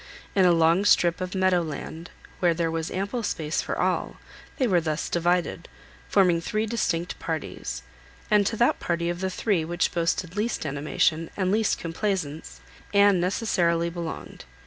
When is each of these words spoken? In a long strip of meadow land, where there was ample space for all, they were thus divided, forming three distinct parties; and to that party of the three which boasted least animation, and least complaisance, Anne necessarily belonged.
In 0.33 0.45
a 0.45 0.51
long 0.51 0.83
strip 0.83 1.21
of 1.21 1.35
meadow 1.35 1.61
land, 1.61 2.09
where 2.39 2.55
there 2.55 2.71
was 2.71 2.89
ample 2.89 3.21
space 3.21 3.61
for 3.61 3.77
all, 3.77 4.15
they 4.57 4.65
were 4.65 4.81
thus 4.81 5.07
divided, 5.07 5.67
forming 6.09 6.41
three 6.41 6.65
distinct 6.65 7.19
parties; 7.19 7.83
and 8.31 8.47
to 8.47 8.57
that 8.57 8.79
party 8.79 9.11
of 9.11 9.19
the 9.21 9.29
three 9.29 9.63
which 9.63 9.91
boasted 9.93 10.35
least 10.35 10.65
animation, 10.65 11.29
and 11.37 11.51
least 11.51 11.77
complaisance, 11.77 12.61
Anne 12.95 13.19
necessarily 13.19 13.91
belonged. 13.91 14.45